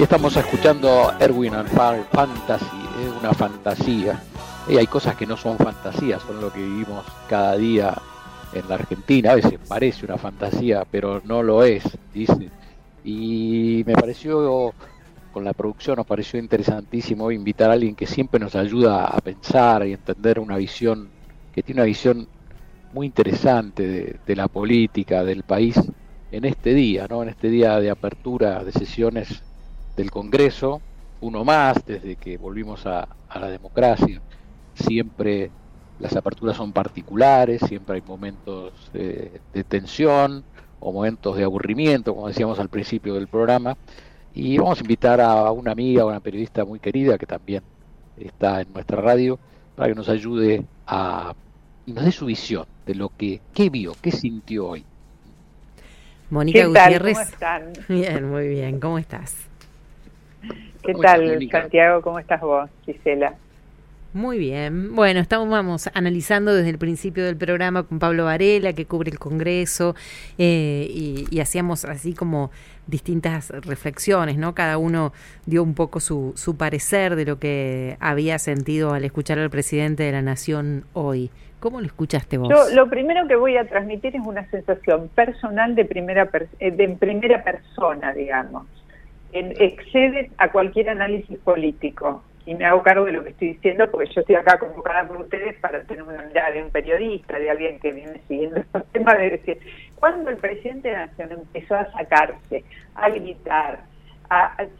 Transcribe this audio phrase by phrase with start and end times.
[0.00, 2.64] Y estamos escuchando Erwin and Fantasy,
[3.04, 4.18] es una fantasía.
[4.66, 7.94] Y hay cosas que no son fantasías, son lo que vivimos cada día
[8.54, 9.32] en la Argentina.
[9.32, 12.48] A veces parece una fantasía, pero no lo es, dice.
[13.04, 14.72] Y me pareció,
[15.34, 19.86] con la producción nos pareció interesantísimo invitar a alguien que siempre nos ayuda a pensar
[19.86, 21.10] y entender una visión,
[21.54, 22.26] que tiene una visión
[22.94, 25.78] muy interesante de, de la política del país
[26.32, 27.22] en este día, ¿no?
[27.22, 29.42] En este día de apertura de sesiones
[30.00, 30.80] del Congreso,
[31.20, 34.20] uno más desde que volvimos a, la democracia.
[34.74, 35.50] Siempre
[35.98, 40.42] las aperturas son particulares, siempre hay momentos de, tensión
[40.80, 43.76] o momentos de aburrimiento, como decíamos al principio del programa.
[44.34, 47.62] Y vamos a invitar a una amiga, una periodista muy querida que también
[48.18, 49.38] está en nuestra radio,
[49.76, 51.34] para que nos ayude a
[51.86, 54.84] y nos dé su visión de lo que qué vio, qué sintió hoy.
[56.30, 57.18] Mónica Gutiérrez.
[57.18, 57.72] ¿Cómo están?
[57.88, 58.78] Bien, muy bien.
[58.78, 59.49] ¿Cómo estás?
[60.82, 62.02] ¿Qué tal, Santiago?
[62.02, 63.34] ¿Cómo estás vos, Gisela?
[64.12, 64.96] Muy bien.
[64.96, 69.20] Bueno, estamos vamos analizando desde el principio del programa con Pablo Varela, que cubre el
[69.20, 69.94] Congreso,
[70.36, 72.50] eh, y, hacíamos así como
[72.88, 74.52] distintas reflexiones, ¿no?
[74.52, 75.12] Cada uno
[75.46, 80.02] dio un poco su, su parecer de lo que había sentido al escuchar al presidente
[80.02, 81.30] de la Nación hoy.
[81.60, 82.48] ¿Cómo lo escuchaste vos?
[82.48, 86.88] Yo lo primero que voy a transmitir es una sensación personal de primera, eh, de
[86.88, 88.66] primera persona, digamos
[89.32, 92.22] excede a cualquier análisis político.
[92.46, 95.20] Y me hago cargo de lo que estoy diciendo porque yo estoy acá convocada por
[95.20, 99.18] ustedes para tener una mirada de un periodista, de alguien que viene siguiendo estos temas,
[99.18, 99.58] de decir,
[99.96, 102.64] cuando el presidente de la Nación empezó a sacarse,
[102.94, 103.80] a gritar,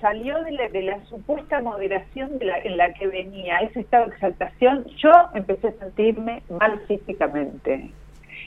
[0.00, 4.84] salió de la, supuesta moderación de la, en la que venía ese estado de exaltación,
[4.96, 7.90] yo empecé a sentirme mal físicamente.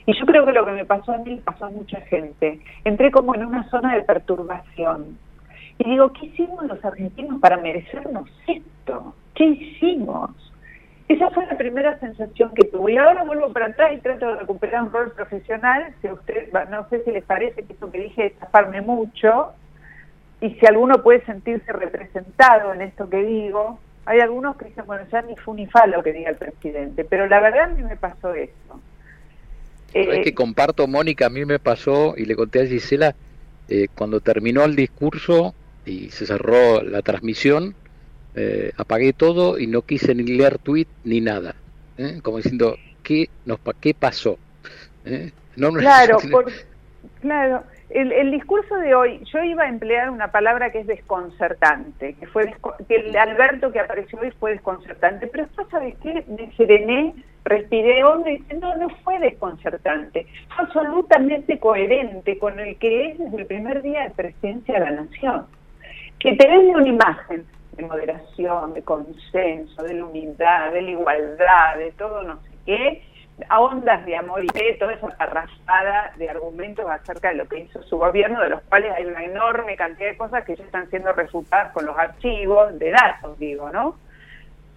[0.05, 2.59] Y yo creo que lo que me pasó a mí pasó a mucha gente.
[2.83, 5.17] Entré como en una zona de perturbación
[5.79, 9.15] y digo, ¿qué hicimos los argentinos para merecernos esto?
[9.33, 10.31] ¿Qué hicimos?
[11.09, 12.93] Esa fue la primera sensación que tuve.
[12.93, 15.93] Y ahora vuelvo para atrás y trato de recuperar un rol profesional.
[16.01, 19.51] Si usted, no sé si les parece que esto que dije es taparme mucho.
[20.39, 25.05] Y si alguno puede sentirse representado en esto que digo, hay algunos que dicen, bueno,
[25.11, 27.03] ya ni fu ni fa lo que diga el presidente.
[27.03, 28.79] Pero la verdad a mí me pasó eso.
[29.93, 33.15] es que comparto, Mónica, a mí me pasó, y le conté a Gisela,
[33.69, 35.53] eh, cuando terminó el discurso,
[35.85, 37.75] y se cerró la transmisión,
[38.35, 41.55] eh, apagué todo y no quise ni leer tweet ni nada,
[41.97, 42.19] ¿eh?
[42.23, 44.37] como diciendo, ¿qué, nos, qué pasó?
[45.05, 45.31] ¿Eh?
[45.55, 46.17] No, claro,
[47.21, 47.63] claro.
[47.89, 52.25] El, el, discurso de hoy, yo iba a emplear una palabra que es desconcertante, que
[52.25, 52.51] fue
[52.87, 56.25] que el Alberto que apareció hoy fue desconcertante, pero después, ¿sabes qué?
[56.27, 57.13] Me serené,
[57.45, 63.19] respiré hondo y dije, no, no fue desconcertante, fue absolutamente coherente con el que es
[63.19, 65.45] desde el primer día de presidencia de la Nación
[66.23, 71.77] que te vende una imagen de moderación, de consenso, de la humildad, de la igualdad,
[71.77, 73.03] de todo no sé qué,
[73.49, 77.59] a ondas de amor y de toda esa arrasada de argumentos acerca de lo que
[77.59, 80.89] hizo su gobierno, de los cuales hay una enorme cantidad de cosas que ya están
[80.89, 83.95] siendo refutadas con los archivos de datos, digo, ¿no?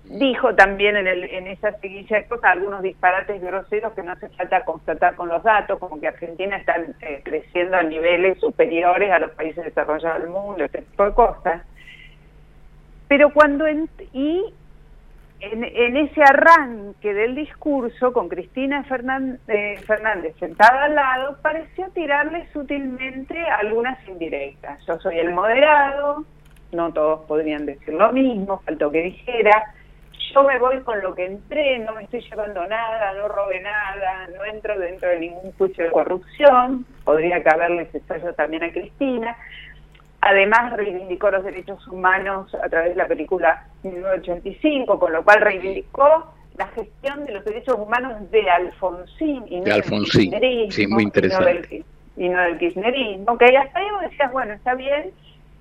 [0.08, 4.28] Dijo también en, el, en esa seguilla de cosas algunos disparates groseros que no hace
[4.30, 9.18] falta constatar con los datos, como que Argentina está eh, creciendo a niveles superiores a
[9.18, 11.62] los países desarrollados del mundo, este tipo de cosas.
[13.08, 14.54] Pero cuando y
[15.40, 21.88] en, en, ese arranque del discurso con Cristina Fernández, eh, Fernández sentada al lado, pareció
[21.90, 24.84] tirarle sutilmente algunas indirectas.
[24.86, 26.24] Yo soy el moderado,
[26.72, 29.74] no todos podrían decir lo mismo, faltó que dijera,
[30.36, 34.28] yo me voy con lo que entré, no me estoy llevando nada, no robé nada,
[34.36, 39.34] no entro dentro de ningún juicio de corrupción, podría caberle ese sello también a Cristina.
[40.20, 46.34] Además reivindicó los derechos humanos a través de la película 1985, con lo cual reivindicó
[46.58, 50.34] la gestión de los derechos humanos de Alfonsín y no Alfonsín,
[50.70, 51.82] sí, muy interesante.
[52.18, 55.12] Y no, del, kirchnerismo, que hasta ahí vos decías, bueno, está bien,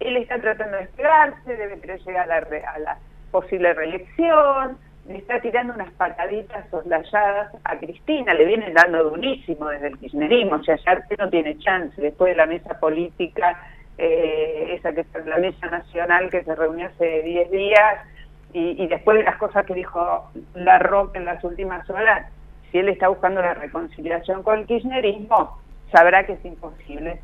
[0.02, 2.98] él está tratando de despegarse, debe querer llegar a la, a la
[3.36, 4.78] posible reelección,
[5.10, 10.56] le está tirando unas pataditas soslayadas a Cristina, le vienen dando durísimo desde el kirchnerismo,
[10.56, 13.62] o sea, ya no tiene chance, después de la mesa política,
[13.98, 18.06] eh, esa que es la mesa nacional que se reunió hace 10 días,
[18.54, 22.32] y, después de las cosas que dijo La Roca en las últimas horas,
[22.72, 25.60] si él está buscando la reconciliación con el kirchnerismo,
[25.92, 27.20] sabrá que es imposible.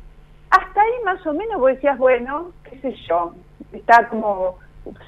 [0.50, 3.32] Hasta ahí más o menos vos decías, bueno, qué sé yo,
[3.72, 4.58] está como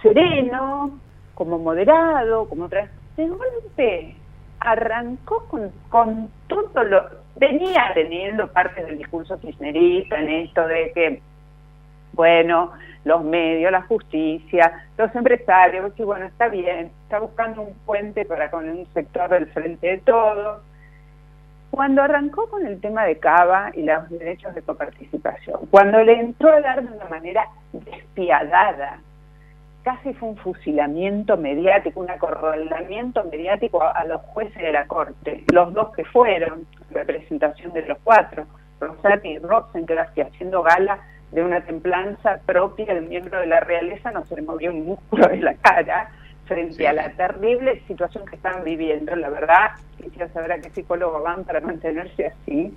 [0.02, 0.98] sereno,
[1.34, 2.88] como moderado, como otra.
[3.16, 4.16] De golpe
[4.60, 7.24] arrancó con, con todo lo.
[7.36, 11.22] Venía teniendo parte del discurso kirchnerista en esto de que
[12.12, 12.72] Bueno,
[13.04, 18.50] los medios, la justicia, los empresarios, y bueno, está bien, está buscando un puente para
[18.50, 20.62] con un sector del frente de todos.
[21.70, 26.50] Cuando arrancó con el tema de Cava y los derechos de coparticipación, cuando le entró
[26.50, 29.00] a dar de una manera despiadada,
[29.84, 35.72] casi fue un fusilamiento mediático, un acorralamiento mediático a, los jueces de la Corte, los
[35.74, 38.46] dos que fueron, representación de los cuatro,
[38.80, 40.98] Rosati y Rosencrantz, que haciendo gala
[41.32, 45.28] de una templanza propia del miembro de la realeza, no se le movió un músculo
[45.28, 46.10] de la cara
[46.46, 49.14] frente a la terrible situación que están viviendo.
[49.16, 52.74] La verdad, quisiera saber a qué psicólogo van para mantenerse así.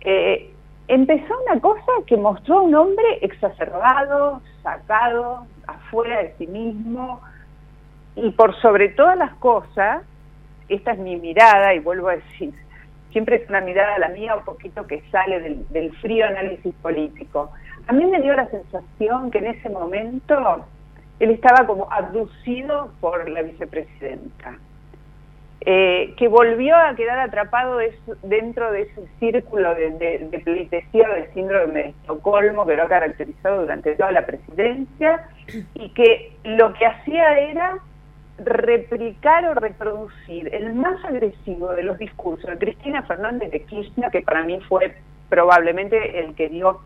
[0.00, 0.52] Eh,
[0.88, 5.46] empezó una cosa que mostró a un hombre exacerbado, sacado,
[5.92, 7.20] afuera de sí mismo,
[8.16, 10.02] y por sobre todas las cosas,
[10.68, 12.54] esta es mi mirada, y vuelvo a decir,
[13.10, 17.52] siempre es una mirada la mía un poquito que sale del, frío análisis político.
[17.88, 20.64] A mí me dio la sensación que en ese momento
[21.20, 24.56] él estaba como abducido por la vicepresidenta,
[25.60, 27.78] eh, que volvió a quedar atrapado
[28.22, 33.60] dentro de ese círculo de, de, de del síndrome de Estocolmo que lo ha caracterizado
[33.60, 35.28] durante toda la presidencia
[35.74, 37.78] y que lo que hacía era
[38.38, 44.22] replicar o reproducir el más agresivo de los discursos de Cristina Fernández de Kirchner, que
[44.22, 44.94] para mí fue
[45.28, 46.80] probablemente el que dio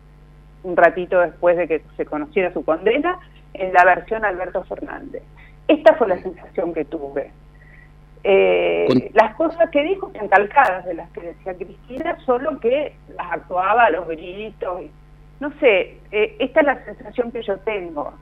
[0.63, 3.19] un ratito después de que se conociera su condena,
[3.53, 5.23] en la versión Alberto Fernández.
[5.67, 7.31] Esta fue la sensación que tuve.
[8.23, 13.31] Eh, las cosas que dijo están calcadas de las que decía Cristina, solo que las
[13.31, 14.83] actuaba a los gritos.
[15.39, 18.13] No sé, eh, esta es la sensación que yo tengo.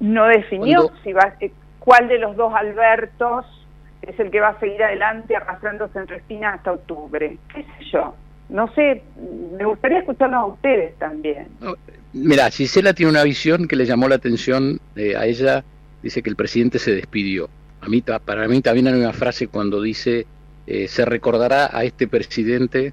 [0.00, 3.46] No definió si va, eh, cuál de los dos Albertos
[4.02, 7.38] es el que va a seguir adelante arrastrándose entre espinas hasta octubre.
[7.52, 8.14] ¿Qué sé yo?
[8.48, 9.02] No sé,
[9.56, 11.48] me gustaría escucharlos a ustedes también.
[12.12, 15.64] mira, Gisela tiene una visión que le llamó la atención eh, a ella,
[16.02, 17.48] dice que el presidente se despidió.
[17.80, 20.26] A mí, para mí también hay una frase cuando dice,
[20.66, 22.92] eh, se recordará a este presidente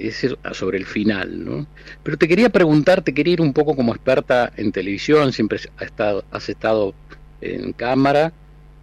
[0.00, 1.66] es sobre el final, ¿no?
[2.02, 5.86] Pero te quería preguntar, te quería ir un poco como experta en televisión, siempre has
[5.86, 6.94] estado, has estado
[7.40, 8.32] en cámara,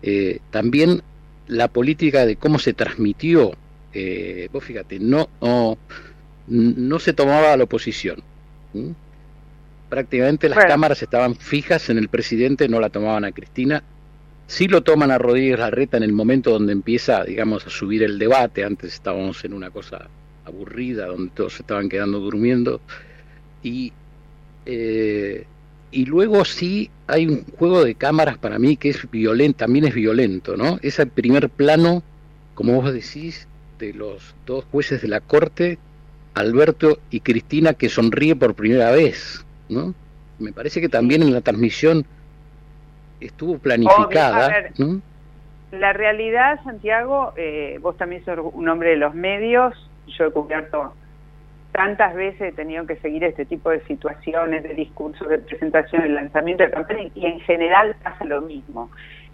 [0.02, 1.02] eh, también
[1.48, 3.56] la política de cómo se transmitió,
[3.94, 5.30] eh, vos fíjate, no,
[6.48, 8.22] no, se tomaba a la oposición.
[9.90, 13.84] Prácticamente las cámaras estaban fijas en el presidente, no la tomaban a Cristina.
[14.48, 18.20] Sí lo toman a Rodríguez Larreta en el momento donde empieza, digamos, a subir el
[18.20, 18.64] debate.
[18.64, 20.08] Antes estábamos en una cosa
[20.46, 22.80] aburrida, donde todos se estaban quedando durmiendo.
[23.64, 23.92] Y
[24.66, 25.46] eh,
[25.96, 29.94] y luego sí hay un juego de cámaras para mí que es violento, también es
[29.94, 30.78] violento, ¿no?
[30.82, 32.04] Ese primer plano,
[32.54, 33.48] como vos decís,
[33.80, 35.78] de los dos jueces de la corte,
[36.34, 39.94] Alberto y Cristina, que sonríe por primera vez, ¿no?
[40.38, 42.06] Me parece que también en la transmisión
[43.22, 45.02] estuvo planificada, ¿no?
[45.72, 49.74] La realidad, Santiago, eh, vos también sos un hombre de los medios,
[50.08, 50.94] yo he cubierto
[51.76, 56.10] tantas veces he tenido que seguir este tipo de situaciones, de discursos, de presentación, de
[56.10, 58.90] lanzamiento de campaña y en general pasa lo mismo.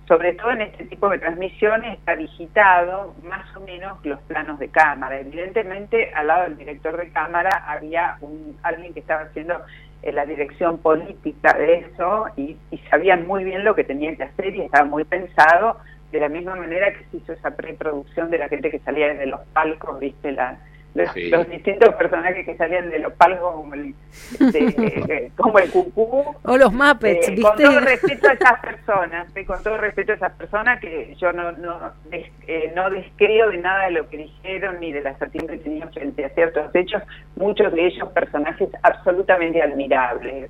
[0.07, 4.69] Sobre todo en este tipo de transmisiones está digitado más o menos los planos de
[4.69, 5.19] cámara.
[5.19, 9.62] Evidentemente al lado del director de cámara había un, alguien que estaba haciendo
[10.01, 14.24] eh, la dirección política de eso y, y sabían muy bien lo que tenían que
[14.24, 15.77] hacer y estaba muy pensado
[16.12, 19.27] de la misma manera que se hizo esa preproducción de la gente que salía desde
[19.27, 20.57] los palcos, viste, la,
[20.93, 23.95] los, distintos personajes que salían de los palcos como el,
[25.38, 29.63] como el cucú o los Muppets eh, con todo respeto a esas personas eh, con
[29.63, 33.91] todo respeto a esas personas que yo no no eh, no descreo de nada de
[33.91, 37.01] lo que dijeron ni de la acción que tenían frente a ciertos hechos
[37.38, 40.50] muchos de ellos personajes absolutamente admirables.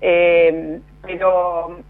[0.00, 1.80] Pero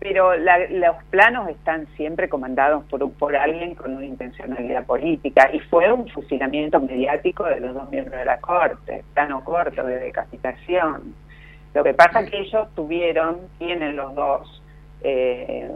[0.00, 5.92] pero los planos están siempre comandados por, por alguien con una intencionalidad política y fue
[5.92, 11.14] un fusilamiento mediático de los dos miembros de la Corte, plano corto de decapitación.
[11.74, 14.62] Lo que pasa es que ellos tuvieron, tienen los dos,
[15.02, 15.68] eh,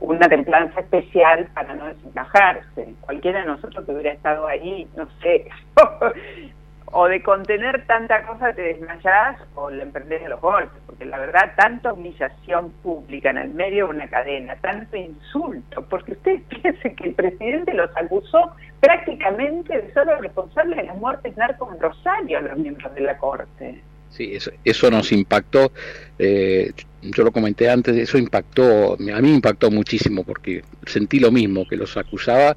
[0.00, 2.94] una templanza especial para no desencajarse.
[3.00, 5.46] Cualquiera de nosotros que hubiera estado ahí, no sé,
[6.96, 11.52] o de contener tanta cosa te desmayás o le emprendés los golpes, porque la verdad,
[11.56, 17.08] tanta humillación pública en el medio de una cadena, tanto insulto, porque ustedes piensen que
[17.08, 22.42] el presidente los acusó prácticamente de ser responsable de las muertes narcos en Rosario a
[22.42, 23.82] los miembros de la Corte.
[24.10, 25.72] Sí, eso, eso nos impactó,
[26.20, 26.70] eh,
[27.02, 31.76] yo lo comenté antes, eso impactó, a mí impactó muchísimo porque sentí lo mismo, que
[31.76, 32.56] los acusaba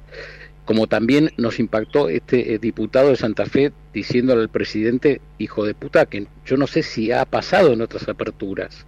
[0.68, 5.72] como también nos impactó este eh, diputado de Santa Fe diciéndole al presidente, hijo de
[5.72, 8.86] puta, que yo no sé si ha pasado en otras aperturas.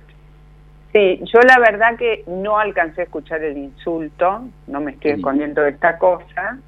[0.93, 5.63] Sí, yo la verdad que no alcancé a escuchar el insulto, no me estoy escondiendo
[5.63, 6.59] de esta cosa.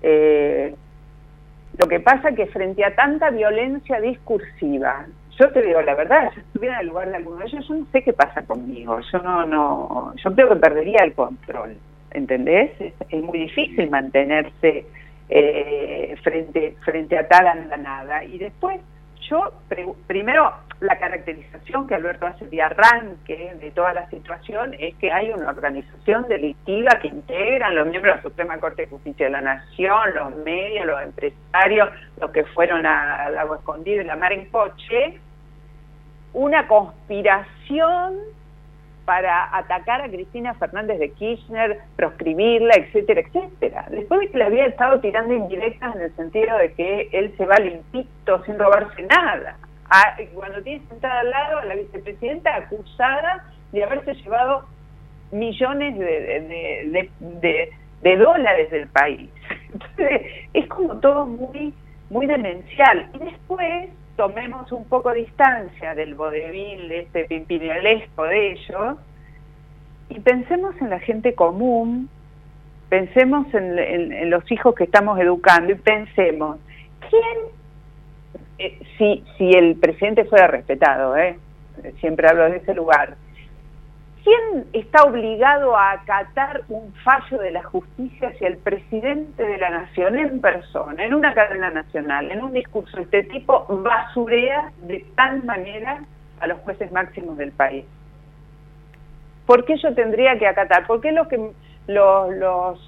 [0.00, 0.74] Eh,
[1.76, 5.04] lo que pasa que frente a tanta violencia discursiva,
[5.38, 7.74] yo te digo la verdad, si estuviera en el lugar de alguno de ellos, yo
[7.74, 11.76] no sé qué pasa conmigo, yo no, no, yo creo que perdería el control,
[12.12, 12.70] ¿entendés?
[12.80, 14.86] Es, muy difícil mantenerse
[15.28, 18.24] eh, frente, frente a tal andanada.
[18.24, 18.80] Y después,
[19.28, 19.52] yo
[20.06, 25.30] primero la caracterización que Alberto hace de arranque de toda la situación es que hay
[25.30, 29.40] una organización delictiva que integran los miembros de la Suprema Corte de Justicia de la
[29.40, 31.88] Nación, los medios, los empresarios,
[32.20, 35.18] los que fueron al Agua Escondido y la Mar en Coche,
[36.34, 38.16] una conspiración
[39.06, 43.86] para atacar a Cristina Fernández de Kirchner, proscribirla, etcétera, etcétera.
[43.90, 47.46] Después de que le había estado tirando indirectas en el sentido de que él se
[47.46, 49.56] va limpito sin robarse nada
[50.34, 54.64] cuando tiene sentada al lado a la vicepresidenta acusada de haberse llevado
[55.32, 57.10] millones de,
[58.02, 59.30] de, dólares del país.
[59.72, 60.22] Entonces,
[60.52, 61.74] es como todo muy,
[62.10, 63.10] muy demencial.
[63.14, 68.96] Y después tomemos un poco distancia del vodevil, de este pimpinelesco de ellos,
[70.08, 72.08] y pensemos en la gente común,
[72.88, 76.58] pensemos en los hijos que estamos educando y pensemos,
[77.10, 77.56] ¿quién
[78.58, 81.38] eh, si, si el presidente fuera respetado, ¿eh?
[82.00, 83.16] siempre hablo de ese lugar,
[84.26, 89.70] ¿quién está obligado a acatar un fallo de la justicia si el presidente de la
[89.70, 95.06] nación en persona, en una cadena nacional, en un discurso de este tipo, basurea de
[95.14, 96.02] tal manera
[96.40, 97.84] a los jueces máximos del país?
[99.46, 100.88] ¿Por qué yo tendría que acatar?
[100.88, 101.52] ¿Por qué lo que
[101.86, 102.80] los, los,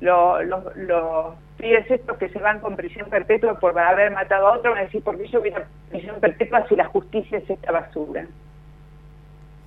[0.00, 4.72] los, los es estos que se van con prisión perpetua por haber matado a otro
[4.72, 8.26] van a decir, ¿por qué yo hubiera prisión perpetua si la justicia es esta basura?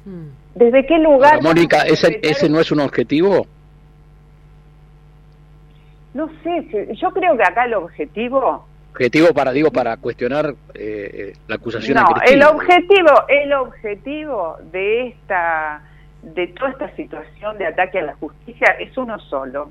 [0.08, 0.30] Hmm.
[0.56, 1.44] ¿Desde qué lugar?
[1.44, 3.46] Mónica, ¿ese, ¿ese no es un objetivo?
[6.14, 8.66] No sé, yo creo que acá el objetivo...
[8.92, 15.82] Objetivo para, digo, para cuestionar eh, la acusación no, el objetivo, el objetivo de esta
[16.24, 19.70] de toda esta situación de ataque a la justicia es uno solo,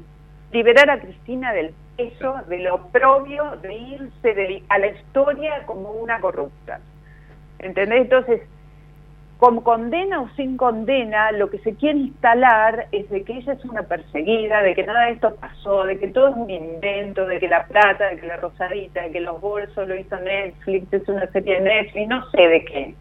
[0.52, 6.21] liberar a Cristina del eso de lo propio de irse a la historia como una
[6.21, 6.78] corrupta.
[7.59, 8.02] ¿Entendés?
[8.02, 8.43] Entonces,
[9.38, 13.64] con condena o sin condena, lo que se quiere instalar es de que ella es
[13.66, 17.38] una perseguida, de que nada de esto pasó, de que todo es un invento, de
[17.38, 21.09] que la plata, de que la rosadita, de que los bolsos lo hizo Netflix, es
[21.09, 22.95] una serie de Netflix, no sé de qué.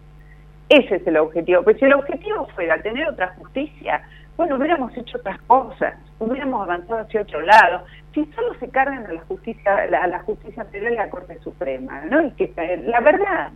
[0.68, 1.64] Ese es el objetivo.
[1.64, 4.02] Pues si el objetivo fuera tener otra justicia,
[4.36, 7.86] bueno, hubiéramos hecho otras cosas, hubiéramos avanzado hacia otro lado.
[8.14, 11.40] Si solo se cargan a la justicia, a la justicia federal y a la Corte
[11.40, 12.22] Suprema, ¿no?
[12.22, 12.52] Y que
[12.86, 13.52] la verdad,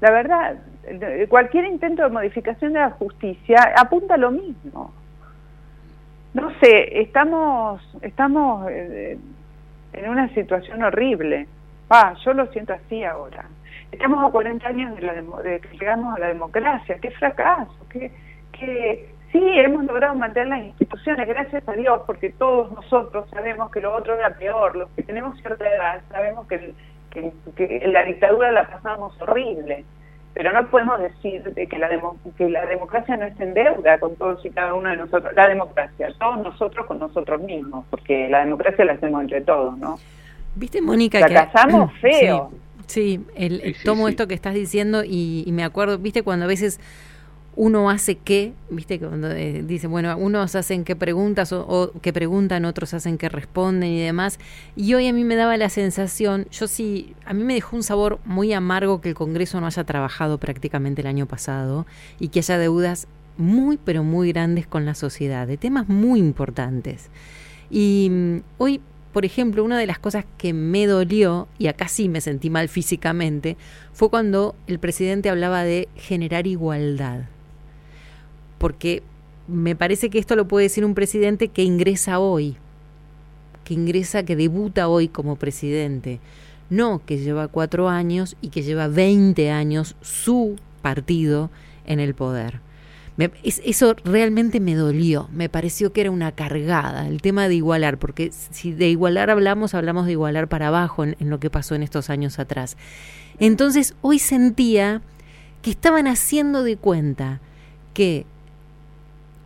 [0.00, 0.56] la verdad,
[1.28, 4.92] cualquier intento de modificación de la justicia apunta a lo mismo.
[6.34, 9.18] No sé, estamos, estamos eh,
[9.92, 11.46] en una situación horrible.
[11.90, 13.46] Ah, yo lo siento así ahora.
[13.90, 16.98] Estamos a 40 años de, la de que llegamos a la democracia.
[17.00, 18.12] Qué fracaso, qué,
[18.52, 23.80] qué, Sí, hemos logrado mantener las instituciones, gracias a Dios, porque todos nosotros sabemos que
[23.80, 24.74] lo otro era peor.
[24.74, 26.72] Los que tenemos cierta edad sabemos que,
[27.10, 29.84] que, la dictadura la pasamos horrible.
[30.38, 31.88] Pero no podemos decir de que, la
[32.36, 35.34] que la democracia no es en deuda con todos y cada uno de nosotros.
[35.34, 39.98] La democracia, todos nosotros con nosotros mismos, porque la democracia la hacemos entre todos, ¿no?
[40.54, 41.18] ¿Viste, Mónica?
[41.18, 42.52] Fracasamos feo.
[42.86, 46.22] Sí, el, tomo esto que estás diciendo y, y me acuerdo, ¿viste?
[46.22, 46.78] Cuando a veces
[47.58, 52.64] uno hace qué, viste, cuando eh, dice, bueno, unos hacen qué preguntas o, que preguntan,
[52.64, 54.38] otros hacen que responden y demás.
[54.76, 57.82] Y hoy a mí me daba la sensación, yo sí, a mí me dejó un
[57.82, 61.84] sabor muy amargo que el Congreso no haya trabajado prácticamente el año pasado
[62.20, 67.10] y que haya deudas muy, pero muy grandes con la sociedad, de temas muy importantes.
[67.70, 68.80] Y mm, hoy,
[69.12, 72.68] por ejemplo, una de las cosas que me dolió, y acá sí me sentí mal
[72.68, 73.56] físicamente,
[73.92, 77.22] fue cuando el presidente hablaba de generar igualdad
[78.58, 79.02] porque
[79.46, 82.56] me parece que esto lo puede decir un presidente que ingresa hoy,
[83.64, 86.20] que ingresa, que debuta hoy como presidente,
[86.70, 91.50] no que lleva cuatro años y que lleva 20 años su partido
[91.86, 92.60] en el poder.
[93.42, 98.30] eso realmente me dolió, me pareció que era una cargada el tema de igualar, porque
[98.32, 102.10] si de igualar hablamos, hablamos de igualar para abajo en lo que pasó en estos
[102.10, 102.76] años atrás.
[103.38, 105.00] Entonces hoy sentía
[105.62, 107.40] que estaban haciendo de cuenta
[107.94, 108.26] que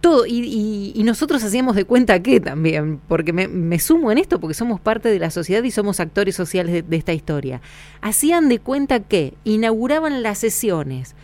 [0.02, 4.80] todo, y, nosotros hacíamos de cuenta que también, porque me, sumo en esto, porque somos
[4.80, 7.62] parte de la sociedad y somos actores sociales de, esta historia.
[8.00, 11.14] Hacían de cuenta que inauguraban las sesiones.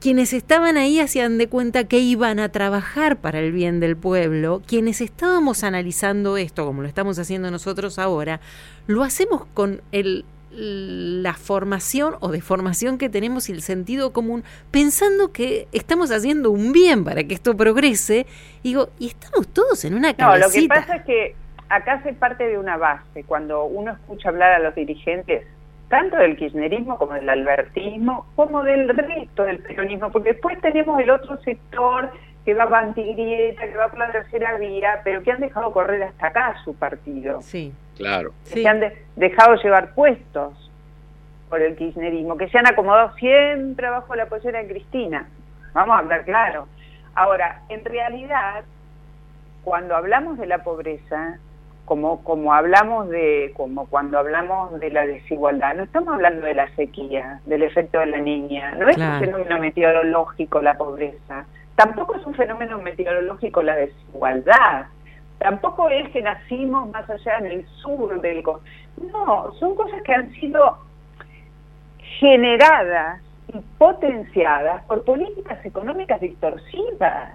[0.00, 4.62] Quienes estaban ahí hacían de cuenta que iban a trabajar para el bien del pueblo.
[4.66, 8.40] Quienes estábamos analizando esto, como lo estamos haciendo nosotros ahora,
[8.86, 10.24] lo hacemos con el
[10.56, 16.72] la formación o deformación que tenemos y el sentido común, pensando que estamos haciendo un
[16.72, 18.26] bien para que esto progrese,
[18.62, 20.46] digo, y estamos todos en una cabecita.
[20.46, 21.36] No, lo que pasa es que
[21.68, 25.46] acá se parte de una base, cuando uno escucha hablar a los dirigentes,
[25.88, 31.10] tanto del kirchnerismo como del albertismo, como del resto del peronismo, porque después tenemos el
[31.10, 32.10] otro sector
[32.44, 36.02] que va para antigrieta, que va por la tercera vía, pero que han dejado correr
[36.02, 37.40] hasta acá su partido.
[37.42, 37.72] Sí.
[37.96, 38.32] Claro.
[38.44, 38.80] Que se han
[39.16, 40.70] dejado llevar puestos
[41.48, 45.28] por el kirchnerismo, que se han acomodado siempre abajo la pollera de Cristina.
[45.72, 46.66] Vamos a hablar claro.
[47.14, 48.64] Ahora, en realidad,
[49.62, 51.38] cuando hablamos de la pobreza,
[51.84, 56.68] como, como hablamos de, como cuando hablamos de la desigualdad, no estamos hablando de la
[56.74, 62.26] sequía, del efecto de la niña, no es un fenómeno meteorológico la pobreza, tampoco es
[62.26, 64.86] un fenómeno meteorológico la desigualdad,
[65.38, 68.42] tampoco es que nacimos más allá en el sur del...
[69.12, 70.78] No, son cosas que han sido
[72.18, 73.20] generadas
[73.52, 77.34] y potenciadas por políticas económicas distorsivas.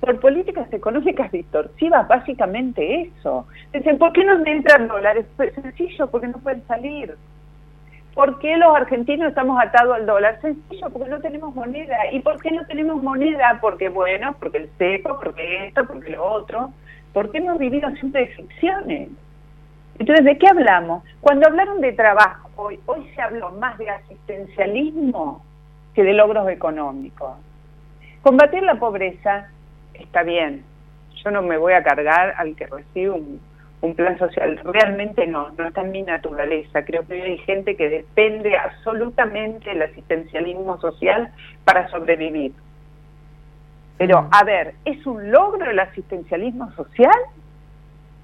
[0.00, 3.46] Por políticas económicas distorsivas, básicamente eso.
[3.72, 5.26] Dicen, ¿por qué no entran dólares?
[5.36, 7.16] Pues sencillo, porque no pueden salir.
[8.20, 10.38] ¿Por qué los argentinos estamos atados al dólar?
[10.42, 11.96] Sencillo, porque no tenemos moneda.
[12.12, 13.56] ¿Y por qué no tenemos moneda?
[13.62, 16.70] Porque, bueno, porque el seco, porque esto, porque lo otro.
[17.14, 19.08] ¿Por qué hemos vivido siempre de ficciones?
[19.98, 21.02] Entonces, ¿de qué hablamos?
[21.22, 25.42] Cuando hablaron de trabajo, hoy, hoy se habló más de asistencialismo
[25.94, 27.38] que de logros económicos.
[28.20, 29.48] Combatir la pobreza
[29.94, 30.62] está bien.
[31.24, 33.40] Yo no me voy a cargar al que recibe un,
[33.82, 34.60] un plan social.
[34.64, 36.84] Realmente no, no está en mi naturaleza.
[36.84, 41.32] Creo que hay gente que depende absolutamente del asistencialismo social
[41.64, 42.52] para sobrevivir.
[43.96, 44.28] Pero, mm.
[44.32, 47.18] a ver, ¿es un logro el asistencialismo social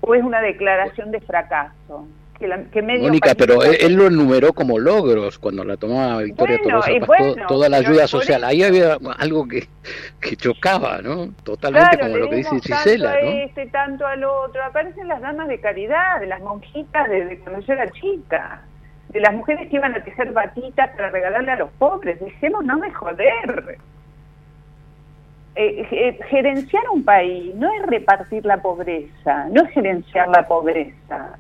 [0.01, 2.07] o es una declaración de fracaso?
[2.39, 6.91] Que, que Mónica, pero él, lo enumeró como logros cuando la tomaba Victoria Tolosa,
[7.49, 8.45] toda la ayuda social.
[8.45, 9.67] Ahí había algo que,
[10.21, 11.29] que chocaba, ¿no?
[11.45, 13.33] Totalmente como lo que dice Gisela, tanto ¿no?
[13.33, 14.63] este, tanto al otro.
[14.65, 18.63] Aparecen las damas de caridad, de las monjitas desde cuando yo era chica,
[19.09, 22.21] de las mujeres que iban a tejer batitas para regalarle a los pobres.
[22.21, 23.79] Dejemos no de joder.
[25.59, 31.39] Eh, eh, gerenciar un país no es repartir la pobreza, no es gerenciar la pobreza,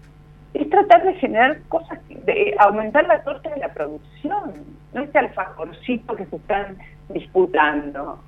[0.63, 4.53] es tratar de generar cosas, de aumentar la torta de la producción,
[4.93, 6.77] no este alfajorcito que se están
[7.09, 8.19] disputando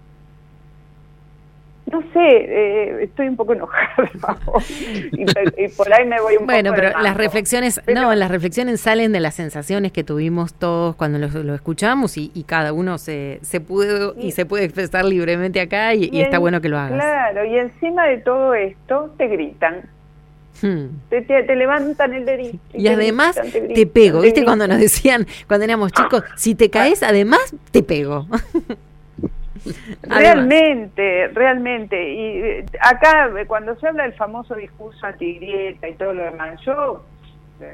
[1.90, 3.88] no sé, eh, estoy un poco enojada
[5.12, 6.80] y, por ahí me voy un bueno, poco.
[6.80, 11.18] Bueno, pero las reflexiones, no, las reflexiones salen de las sensaciones que tuvimos todos cuando
[11.18, 16.20] lo, escuchamos y, cada uno se, se pudo y, se puede expresar libremente acá y,
[16.20, 17.00] está bueno que lo hagas.
[17.00, 19.82] Claro, y encima de todo esto te gritan.
[20.60, 20.86] Hmm.
[21.08, 22.58] Te, levantan el dedito.
[22.74, 24.44] Y, además te, pego, ¿viste?
[24.44, 28.26] Cuando nos decían, cuando éramos chicos, si te caes, además te pego.
[30.02, 32.12] Realmente, realmente.
[32.12, 37.04] Y eh, acá, cuando se habla del famoso discurso antigrieta y todo lo demás, yo,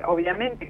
[0.07, 0.67] obviamente,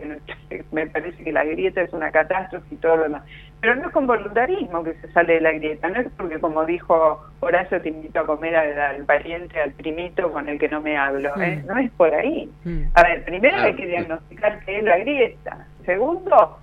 [0.48, 3.22] que me parece que la grieta es una catástrofe y todo lo demás,
[3.60, 6.64] pero no es con voluntarismo que se sale de la grieta, no es porque, como
[6.64, 10.96] dijo Horacio, te invito a comer al, pariente, al primito con el que no me
[10.96, 11.66] hablo, mm.
[11.66, 12.50] no es por ahí.
[12.64, 12.82] Mm.
[12.94, 15.66] A ver, primero hay que diagnosticar qué es la grieta.
[15.86, 16.58] Segundo,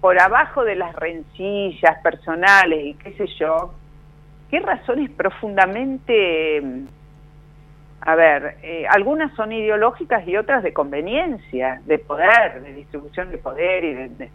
[0.00, 3.72] por abajo de las rencillas personales y qué sé yo,
[4.50, 6.62] qué razones profundamente,
[8.06, 13.38] a ver, eh, algunas son ideológicas y otras de conveniencia, de poder, de distribución de
[13.38, 14.30] poder y de,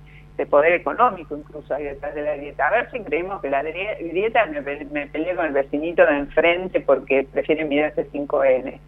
[0.47, 2.67] poder económico incluso hay detrás de la dieta.
[2.67, 6.79] A ver si creemos que la dieta me, me peleé con el vecinito de enfrente
[6.79, 8.79] porque prefiere mirarse 5N.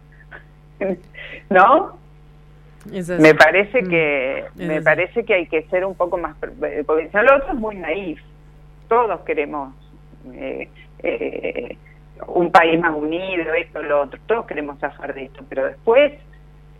[1.50, 1.98] ¿No?
[2.86, 3.88] me parece mm.
[3.88, 7.76] que me parece que hay que ser un poco más porque lo otro es muy
[7.76, 8.20] naif
[8.88, 9.72] todos queremos
[10.32, 10.68] eh,
[11.04, 11.76] eh,
[12.28, 16.12] un país más unido esto lo otro todos queremos zafar de esto pero después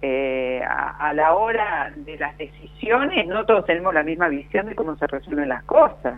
[0.01, 4.97] eh, a, la hora de las decisiones no todos tenemos la misma visión de cómo
[4.97, 6.15] se resuelven las cosas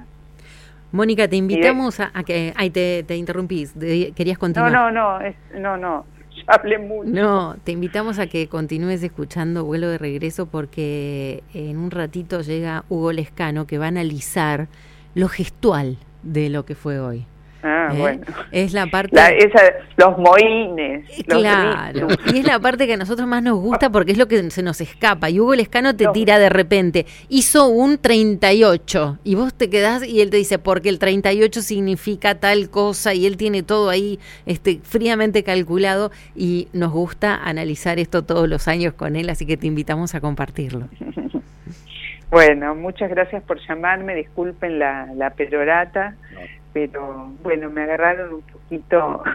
[0.92, 2.52] Mónica, te invitamos a, que...
[2.54, 3.74] Ay, te, te interrumpís.
[4.14, 4.70] querías continuar.
[4.70, 5.34] No, no, no.
[5.58, 6.04] no, no
[6.46, 7.10] hablé mucho.
[7.10, 12.84] No, te invitamos a que continúes escuchando Vuelo de Regreso porque en un ratito llega
[12.88, 14.68] Hugo Lescano que va a analizar
[15.14, 17.26] lo gestual de lo que fue hoy.
[17.66, 17.98] Ah, ¿eh?
[17.98, 18.22] bueno.
[18.52, 19.16] Es la parte...
[19.96, 21.08] los moines.
[21.26, 24.50] Claro, y es la parte que a nosotros más nos gusta porque es lo que
[24.50, 25.30] se nos escapa.
[25.30, 30.20] Y Hugo Lescano te tira de repente, hizo un 38 y vos te quedás y
[30.20, 34.80] él te dice, porque el 38 significa tal cosa y él tiene todo ahí este,
[34.82, 39.66] fríamente calculado y nos gusta analizar esto todos los años con él, así que te
[39.66, 40.88] invitamos a compartirlo.
[42.30, 46.16] Bueno, muchas gracias por llamarme, disculpen la, la perorata
[46.74, 49.22] pero bueno, me agarraron un poquito...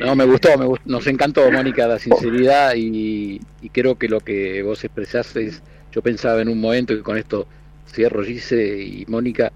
[0.00, 3.40] No, me gustó, me gustó, nos encantó, Mónica, la sinceridad y,
[3.72, 7.46] creo que lo que vos expresaste es, yo pensaba en un momento y con esto
[7.90, 9.52] cierro, Gise y Mónica,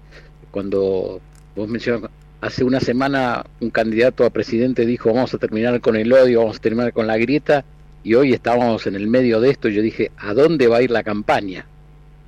[0.49, 1.21] cuando
[1.55, 6.11] vos mencionas, hace una semana un candidato a presidente dijo vamos a terminar con el
[6.11, 7.63] odio, vamos a terminar con la grieta,
[8.03, 10.81] y hoy estábamos en el medio de esto y yo dije, ¿a dónde va a
[10.81, 11.65] ir la campaña?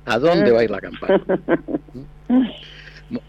[0.04, 1.24] ¿A dónde va a ir la campaña?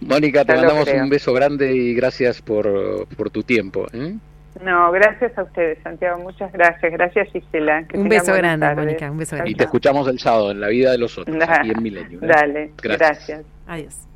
[0.01, 3.85] Mónica, te mandamos un beso grande y gracias por, por tu tiempo.
[3.93, 4.15] ¿eh?
[4.63, 6.19] No, gracias a ustedes, Santiago.
[6.19, 6.91] Muchas gracias.
[6.91, 7.85] Gracias, Gisela.
[7.93, 9.11] un beso grande, Mónica.
[9.11, 9.51] Un beso grande.
[9.51, 12.19] Y te escuchamos el sábado en La Vida de los Otros, aquí en Milenio.
[12.21, 12.27] ¿eh?
[12.27, 13.41] Dale, gracias.
[13.67, 14.07] Adiós.